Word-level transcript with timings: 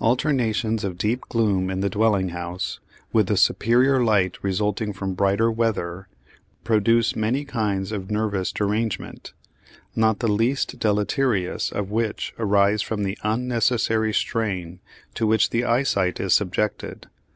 Alternations 0.00 0.82
of 0.82 0.98
deep 0.98 1.20
gloom 1.28 1.70
in 1.70 1.78
the 1.82 1.88
dwelling 1.88 2.30
house 2.30 2.80
with 3.12 3.28
the 3.28 3.36
superior 3.36 4.02
light 4.02 4.36
resulting 4.42 4.92
from 4.92 5.14
brighter 5.14 5.52
weather 5.52 6.08
produce 6.64 7.14
many 7.14 7.44
kinds 7.44 7.92
of 7.92 8.10
nervous 8.10 8.50
derangement, 8.50 9.34
not 9.94 10.18
the 10.18 10.26
least 10.26 10.80
deleterious 10.80 11.70
of 11.70 11.92
which 11.92 12.34
arise 12.40 12.82
from 12.82 13.04
the 13.04 13.16
unnecessary 13.22 14.12
strain 14.12 14.80
to 15.14 15.28
which 15.28 15.50
the 15.50 15.64
eyesight 15.64 16.18
is 16.18 16.34
subjected. 16.34 17.06